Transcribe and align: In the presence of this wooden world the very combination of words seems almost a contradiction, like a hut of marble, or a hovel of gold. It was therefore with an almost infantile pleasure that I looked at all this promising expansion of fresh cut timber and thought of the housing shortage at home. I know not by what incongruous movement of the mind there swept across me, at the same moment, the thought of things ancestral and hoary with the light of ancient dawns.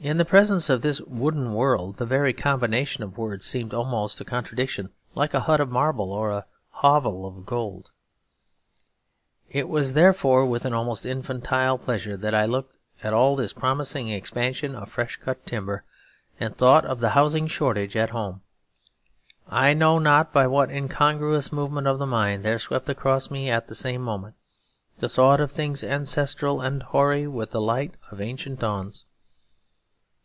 In 0.00 0.18
the 0.18 0.26
presence 0.26 0.68
of 0.68 0.82
this 0.82 1.00
wooden 1.00 1.54
world 1.54 1.96
the 1.96 2.04
very 2.04 2.34
combination 2.34 3.02
of 3.02 3.16
words 3.16 3.46
seems 3.46 3.72
almost 3.72 4.20
a 4.20 4.24
contradiction, 4.26 4.90
like 5.14 5.32
a 5.32 5.40
hut 5.40 5.62
of 5.62 5.70
marble, 5.70 6.12
or 6.12 6.30
a 6.30 6.44
hovel 6.68 7.24
of 7.24 7.46
gold. 7.46 7.90
It 9.48 9.66
was 9.66 9.94
therefore 9.94 10.44
with 10.44 10.66
an 10.66 10.74
almost 10.74 11.06
infantile 11.06 11.78
pleasure 11.78 12.18
that 12.18 12.34
I 12.34 12.44
looked 12.44 12.76
at 13.02 13.14
all 13.14 13.34
this 13.34 13.54
promising 13.54 14.10
expansion 14.10 14.74
of 14.76 14.90
fresh 14.90 15.16
cut 15.16 15.46
timber 15.46 15.84
and 16.38 16.54
thought 16.54 16.84
of 16.84 17.00
the 17.00 17.08
housing 17.16 17.46
shortage 17.46 17.96
at 17.96 18.10
home. 18.10 18.42
I 19.48 19.72
know 19.72 19.98
not 19.98 20.34
by 20.34 20.46
what 20.46 20.70
incongruous 20.70 21.50
movement 21.50 21.86
of 21.86 21.98
the 21.98 22.04
mind 22.06 22.44
there 22.44 22.58
swept 22.58 22.90
across 22.90 23.30
me, 23.30 23.48
at 23.48 23.68
the 23.68 23.74
same 23.74 24.02
moment, 24.02 24.34
the 24.98 25.08
thought 25.08 25.40
of 25.40 25.50
things 25.50 25.82
ancestral 25.82 26.60
and 26.60 26.82
hoary 26.82 27.26
with 27.26 27.52
the 27.52 27.60
light 27.62 27.94
of 28.10 28.20
ancient 28.20 28.60
dawns. 28.60 29.06